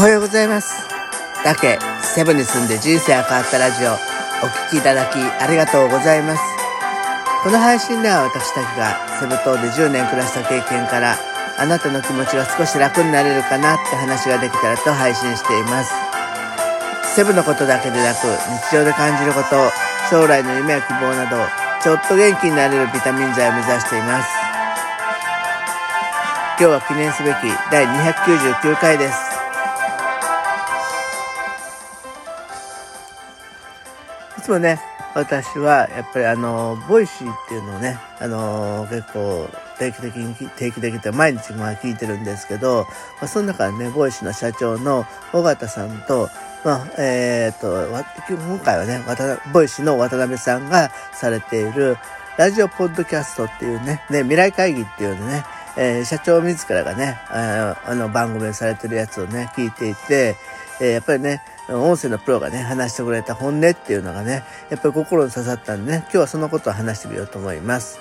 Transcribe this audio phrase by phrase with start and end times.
[0.00, 0.88] おはようございます。
[1.44, 3.96] だけ、セブンに住んで人生が変わったラジオ、お
[4.48, 6.42] 聞きいただきありがとうございます。
[7.44, 11.18] この配信では私たちがセブ島で10年暮らした経験から、
[11.58, 15.92] あなたの気持ちが少し楽になれるかなって話ができたらと配信しています。
[17.14, 18.24] セブのことだけでなく、
[18.72, 19.70] 日常で感じること、
[20.08, 21.36] 将来の夢や希望など、
[21.82, 24.30] ちょっと元気になれるビタミン剤を目指しています。
[26.58, 27.36] 今日は記念すべき
[27.70, 29.29] 第299回です。
[34.38, 34.80] いつもね、
[35.14, 39.48] 私はやっぱりあの、 Voicy っていうのをね、あの、結構
[39.78, 42.86] 定期的に、定期的って毎日まあ聞いてるんですけど、
[43.18, 46.28] まあ、その中でね、 Voicy の社長の緒方さんと、
[46.64, 47.88] まあ、えっ、と、
[48.28, 49.02] 今回はね、
[49.52, 51.96] Voicy の渡辺さんがされている、
[52.36, 55.44] ラジオポッドキャストっていうね、ね、未来会議っていうのね、
[55.76, 60.36] えー、社長自らがね、あの番組にされてるやつをね、聞いていて、
[60.80, 67.98] えー、やっぱりね、音声のプロがね、話してくれた本音っていうのがね、やっぱり心に刺さったんでね、今日はそのことを話してみようと思います。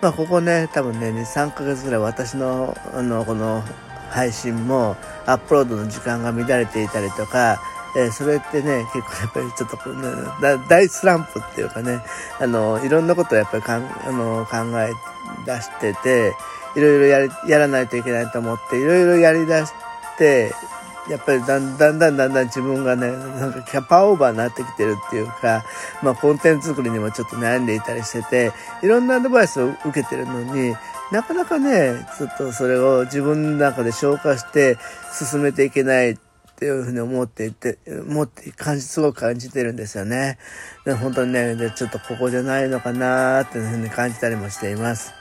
[0.00, 3.62] まあ、ここね、多分ね、2、3ヶ月ぐらい私の、あの、この
[4.10, 7.62] 配信もアップロードの時間が乱れていたりとか、
[7.94, 9.92] えー、それってね、結構やっぱりちょっと、
[10.56, 12.00] ね、大スランプっていうかね、
[12.40, 14.92] あの、いろんなことをやっぱりかんあの考え
[15.46, 16.34] 出してて、
[16.74, 19.72] いろいろややらないといけないと思って、いろいろやり出し
[20.16, 20.54] て、
[21.10, 25.64] やっぱりだんだんだんだんだん自分がね、なんかキャパオーバーになってきてるっていうか、
[26.02, 30.76] まあコンテンツ作りにもちょっと悩んでいたりしてて、いろんなアドバイスを受けてるのに、
[31.10, 34.78] なかなかね、ちょっとそれを自分の中で消化して
[35.12, 36.16] 進めていけないっ
[36.56, 40.38] ていうふうに思っていて、思って感じ、すごく感じてるんですよね。
[40.84, 45.12] で本当にね、ちょっとここじゃないのかなーっていうふうに感じたりもしています。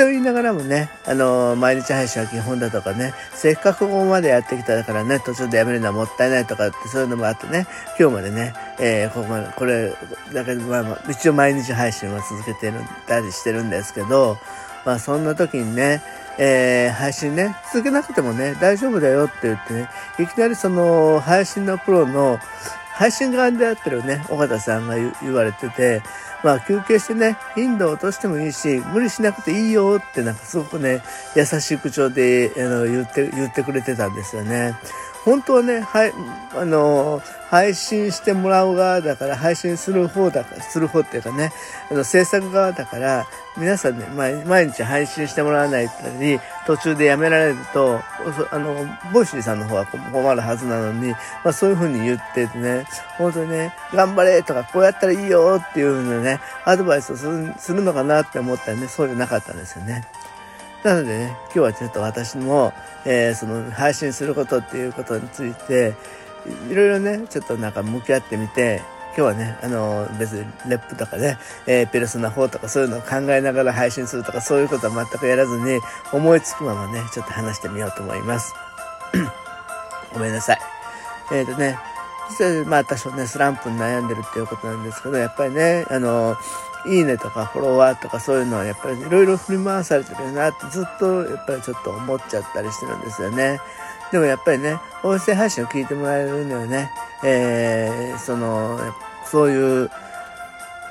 [0.00, 7.66] と言いながらもね、あのー、毎日配信は基本だとかね、せっかくここまでやってきたからね、途中でやめるのはもったいないとかってそういうのもあってね、
[7.98, 9.92] 今日までね、えー、ここまで、これ、
[10.32, 14.38] だけどまあ、一応毎日配信は続けてるたりしてるんですけど、
[14.86, 16.02] まあそんな時にね、
[16.38, 22.38] えー、配信ね、続けなくてもね、大丈夫だよって言ってね、いきなりその配信のプロの
[23.00, 26.02] 配信側でやってるね、尾形さんが言われてて、
[26.44, 31.02] まあ休憩してね、頻度を落としてもいいし、無理しなくていいよってなんかすごくね、
[31.34, 34.74] 優しい口調であの言って、言ってくれてたんですよね。
[35.24, 36.12] 本当はね、はい、
[36.54, 37.20] あの、
[37.50, 41.52] 配信してもらう側だから、配信する方だから、する方っていうかね、
[41.90, 43.26] あの、制作側だから、
[43.56, 44.06] 皆さんね、
[44.46, 48.00] 毎日配信してもらわないたり、途中でやめられると、
[48.50, 52.86] あの、ボイシーさんの方は困るはずなのに、まあそういう風に言っててね、
[53.18, 60.04] 本当にね、頑張れとか、こうやったらいいよっていう風なね、アドバイスをするするのかなって思ったらね、そういうのなかったんですよね。
[60.82, 62.72] なのでね、今日はちょっと私も、
[63.04, 65.94] えー、その配信することっていうことについて、
[66.70, 68.82] いろいろね、ちょっとなんか向き合ってみて、
[69.16, 71.36] 今日はね、あの、別にレップとかね、
[71.66, 75.80] えー、ペルソナ4とかそういうのを考えながら配信するとかそういうことは全くやらずに、
[76.12, 78.54] 思いつくままね、ちょっと話してみようと思います。
[80.14, 80.58] ごめんなさい。
[81.32, 81.78] えっ、ー、とね、
[82.30, 86.36] 実はまあ多少ね、スランプに悩んでるっていうことなんですけど、やっぱりね、あの、
[86.86, 93.60] いいねとかフォロワーとかそういうのはやっぱりいろいろ振り回されてるなってずっとやっぱりちょっと思っちゃったりしてるんですよね。
[94.12, 96.90] でもやっぱりね、音声配信を聞いてもらえるにはね、
[97.22, 98.80] えー、その、
[99.24, 99.90] そういう、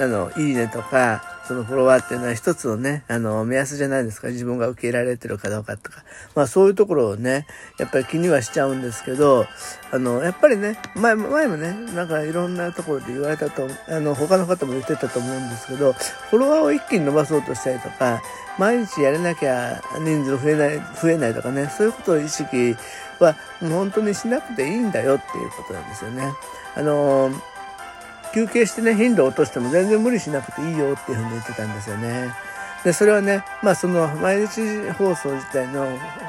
[0.00, 4.28] あの、いいねとか、そのフォロワーっていうのは一つのね、あの、目安じゃないですか。
[4.28, 6.02] 自分が受け入れられてるかどうかとか。
[6.34, 7.46] まあそういうところをね、
[7.78, 9.46] やっぱり気にはしちゃうんですけど、
[9.90, 15.92] あの、やっぱりね、前前もね、なんかいろんなところで言われたと、あの、他の方も言ってたと思うんですけど、
[16.30, 18.22] フォロワーを一気に伸ばそうとしたりとか、
[18.58, 22.74] 毎日やれなきゃ人数増えない、増えないとかね、そういうことを意識
[23.18, 26.32] は本当にしなくていいんだよっていうことなんですよね。
[26.76, 27.30] あの
[28.34, 32.34] 休憩してね、頻度を落としても全然無理しなくていいよっていうふうに言ってたんですよね。
[32.82, 35.86] で、それはね、まあその毎日放送自体の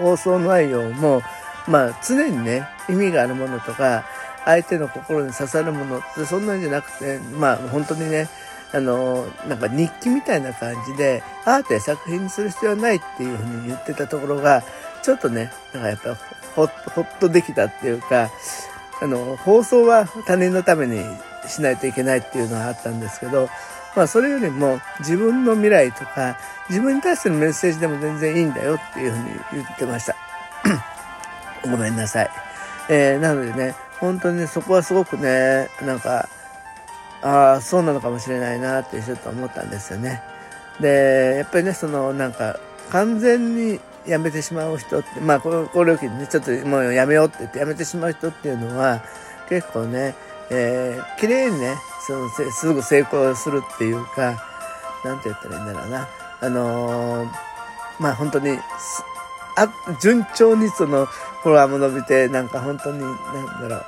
[0.00, 1.22] 放送内容も、
[1.66, 4.04] まあ常にね、意味があるものとか、
[4.44, 8.28] 相手の心に刺さるものってそんなんじゃなくて、まあ本当にね、
[8.72, 14.62] あの、なんか日記みたいな感じで、アートや作品にする必要はないっていうふうに言ってたところが、
[15.02, 16.14] ちょっとね、なんかやっぱ
[16.54, 18.30] ほっほっとできたっていうか、
[19.00, 21.04] あの、放送は他人のために
[21.46, 23.48] しないといけないっていうのはあったんですけど、
[23.94, 26.38] まあそれよりも自分の未来とか、
[26.68, 29.24] 自分に対してのメッセージでも全然いいんだよっていうふうに
[29.54, 30.16] 言ってました。
[31.64, 32.30] ごめんなさい。
[32.88, 36.28] えー、なのでね、本当にね、そこはすごくね、なんか、
[37.22, 40.22] ああ、そうなのかもしれないなってちょっと思ったんですよね。
[40.80, 42.58] で、やっぱりね、そのなんか、
[42.90, 49.02] 完全に辞めてしまう人って、まあ、この、これを機にね、ちょっともう辞めようって言って辞めてしまう人っていうのは、
[49.48, 50.14] 結構ね、
[50.50, 54.42] えー、綺麗にね、その、すぐ成功するっていうか、
[55.04, 56.08] なんて言ったらいいんだろうな。
[56.40, 57.28] あのー、
[57.98, 58.58] まあ本当に、
[59.56, 59.68] あ、
[60.00, 63.84] 順調にその、フォロワーも伸びて、なんか本当に、なんだろう、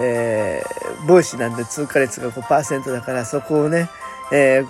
[0.00, 3.88] えー、ボイシーなんで通過率が5%だから、そこをね、
[4.32, 4.64] え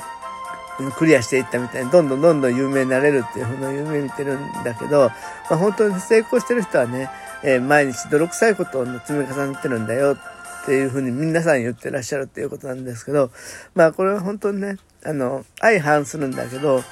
[0.79, 5.11] ー、クリアしていったみたいに、どんどんどんどん有名になれるっていうふうな夢見てるんだけど、
[5.51, 7.11] まあ、本当に成功してる人はね、
[7.43, 10.17] えー、毎日泥臭いことを積み重ねてるんだよ
[10.63, 13.31] っていうふうに皆さん言ってらっしゃるっていうことなんですけど、
[13.75, 16.83] まあこれは本当にね、あの、相反するんだけど、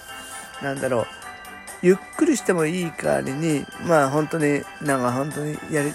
[0.62, 1.06] なんだろう、
[1.82, 5.92] ゆっくりしてもいい代わりに、まあ本当に、なんか本当にやり、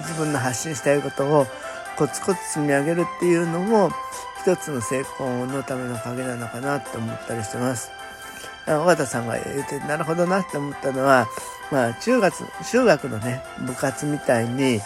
[0.00, 1.46] 自分の発信したいことを
[1.96, 3.90] コツコツ積み上げるっていうのも
[4.42, 7.90] 一つの成功のための鍵なのかなって思ったりしてます。
[8.68, 11.28] 尾形さんが言ってなるほどなって思ったのは、
[11.70, 12.34] まあ中学、
[12.70, 14.80] 中学のね、部活みたいに、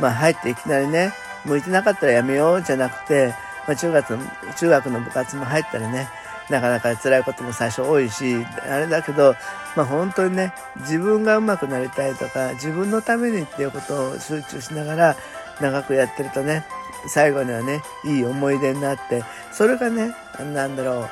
[0.00, 1.12] まあ入っていきなりね、
[1.44, 3.34] 向いてなかったらやめようじゃなくて、
[3.66, 4.24] まあ中学の、
[4.58, 6.08] 中学の部活も入ったらね、
[6.50, 9.34] なかなか辛いことも最初多いし、あれだけど、
[9.76, 15.16] まあ本当にね、自分が上手くなりたいとか、自分のためにっていうことを集中しながら
[15.60, 16.64] 長くやってるとね、
[17.06, 20.14] 最後にはね、いい思い出になって、それがね、
[20.54, 21.08] なんだろう、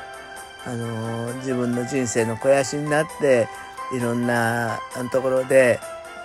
[0.65, 3.47] あのー、自分の人生の肥やしになって、
[3.95, 4.79] いろんな
[5.11, 5.79] ところで、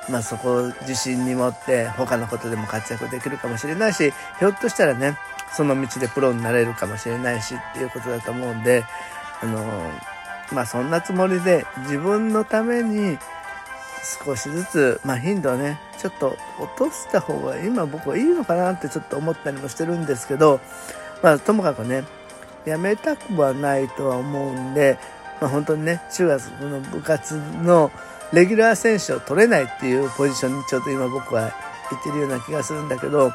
[0.09, 5.17] まあそこを自信に持って他のことでも活躍できるかもしれないし、ひょっとしたらね、
[5.55, 8.85] その道でプロになれるかもしれないしっていうことだと思うんで、
[9.41, 9.91] あの
[10.53, 13.19] まあそんなつもりで自分のために
[14.25, 20.61] 少しずつ、まあ頻度をね、ちょっと落とした方が今僕はいいのかなってちょっと思ったりもしてるんですけど、
[21.23, 22.05] まあともかくね、
[22.65, 24.99] やめたくはないとは思うんで、
[25.41, 27.93] まあ本当にね、中学の部活の
[28.33, 31.53] レギュラー選手を取れないっていうポジションにちょっと今僕は
[31.91, 33.33] 言ってるような気がするんだけど、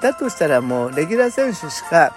[0.00, 2.14] だとしたらもうレギュラー選手しか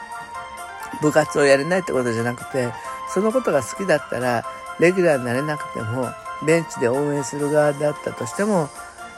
[1.01, 2.71] 部活をやれないってことじゃなくて、
[3.13, 4.45] そのことが好きだったら、
[4.79, 6.09] レギュラーになれなくても、
[6.45, 8.69] ベンチで応援する側だったとしても、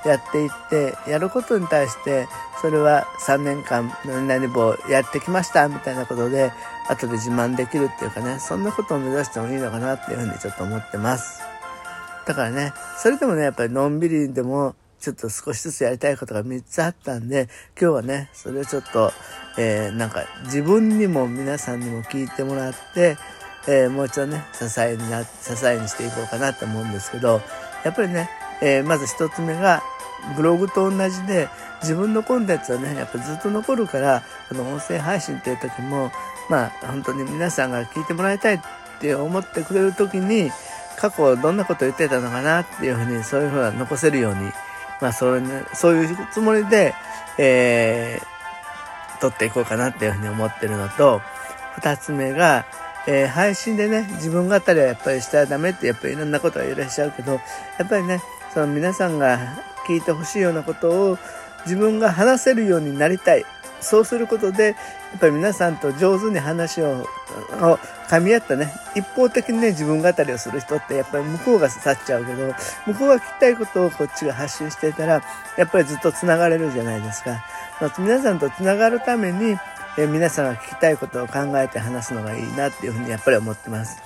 [0.06, 2.28] やっていって、やることに対して、
[2.62, 6.52] それは3年間何々部をやってきましたみたいなことで、
[6.88, 11.47] 後で自慢できるっていうかね、そんなことを目指してもいいのかなっていうふうにちょっと思ってます。
[12.28, 17.48] だからね、それでもね、やっぱりのんびりでもちょっと少しずつやりたいことが3つあったんで、
[17.80, 19.14] 今日はね、それをちょっと、
[19.58, 23.18] えー、なんか自分にも皆さんにも聞いてもらって、
[23.70, 25.30] えー、もう一度ね、支えにな、支
[25.66, 27.42] えにしていこうかなと思うんですけど、
[27.86, 28.30] やっぱりね、
[28.62, 29.82] えー、まず一つ目が、
[30.36, 31.48] ブログと同じで、
[31.82, 36.12] 自分のコンテンツはね、やっぱずっと残るから、この音声配信っていう時も、
[36.50, 38.60] まあ、本当に皆さんが聞いてもらいたいっ
[39.00, 40.52] て思ってくれる時に、
[40.98, 44.52] 過去どんなこと言ってたのかなっていうふうに、そういうふうな残せるように、
[45.00, 46.96] まあ、それね、そういうつもりで、
[47.38, 51.22] えー、撮っていこうかなっていうふうに思ってるのと、
[51.76, 52.66] 二つ目が、
[53.08, 58.22] えー、配信でね、自分語りはやっぱりしたらダメってやっぱりいろんなことがいらっしゃるけど、やっぱりね、
[58.54, 59.38] その皆さんが
[59.88, 61.18] 聞いてほしいようなことを
[61.66, 63.46] 自分が話せるようになりたい。
[63.82, 64.72] そうすることで、や
[65.18, 67.08] っぱり皆さんと上手に話を、
[67.52, 67.80] を
[68.10, 72.54] 噛み合ったね、一方的にね、自分語りをする人って、やっぱり向こうが去っちゃうけど、
[72.86, 75.24] 向こうが聞きたいことをこっちが発信していたら、
[75.58, 77.46] やっぱりずっと繋がれるじゃないですか。
[77.80, 79.58] まあ、皆さんと繋がるために、
[79.98, 84.00] え皆さんが聞きたいことを考えて話すのがいいなっていうふうにやっぱり思ってます。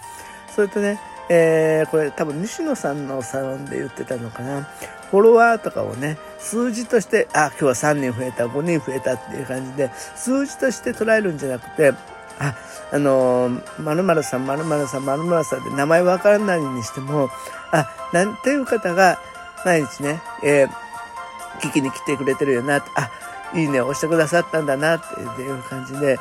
[0.56, 1.00] それとね、
[1.34, 4.68] えー、これ多分西野さんのサロンで言ってたのかな。
[5.12, 11.94] フォロワーとかをね、数字として、あ、今日は3人増えた、5人増えたっていう感じで、数字として捉えるんじゃなくて、
[12.38, 12.54] あ、
[12.92, 17.30] あのー、〇〇さん、〇〇さん、〇〇さんって名前わからないにしても、
[17.72, 19.18] あ、なんていう方が
[19.64, 20.70] 毎日ね、えー、
[21.62, 23.10] 聞きに来てくれてるよな、あ、
[23.54, 26.18] いいねを押してくださったんだなっていう感じで、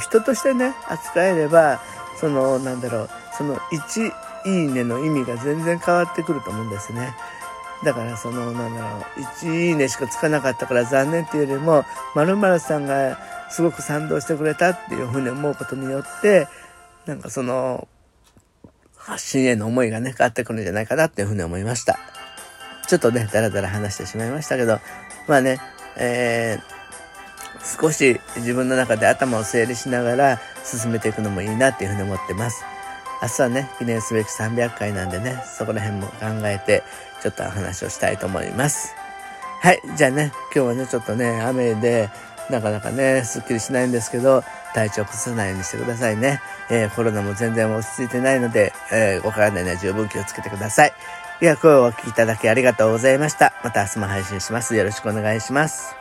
[0.00, 1.80] 人としてね、扱えれば、
[2.20, 4.12] その、なんだろう、その1
[4.46, 7.14] いいねの意味が全然変わってくると思うんですね。
[7.84, 13.18] だからその、なんだろう、1いいねしかつかなかったから残念っていうよりも、〇〇さんが
[13.50, 16.46] すごく賛同してくれたっていうふうに思うことによって、
[17.06, 17.88] なんかその、
[18.96, 21.98] 発信への思いがね、変わってくるんじゃないかなっていうふうに思いました。
[22.86, 24.78] ちょっとね、だらだら話してしまいましたけど、
[25.26, 25.58] まあね、
[25.96, 32.64] えー、少し自分の中で頭を整理しながら進めていくのもいいなっていうふうに思ってます。
[33.22, 36.82] 明日はね、記念すべき300回なんでね、そこら辺も考えて、
[37.22, 38.94] ちょっとお話をしたいと思います。
[39.60, 42.08] はい、じゃあね、今日はね、ちょっとね、雨で、
[42.48, 44.42] なかなかね、すっきりしないんですけど、
[44.74, 46.40] 体調崩さないようにしてくださいね。
[46.70, 50.92] えー、コロナも全然落ち着いてないので、えー、お体には十分気をつけてください。
[51.40, 53.52] いや、声をお聞きいただきありがとうございました。
[53.62, 54.74] また明日も配信します。
[54.74, 55.99] よろしくお願いします。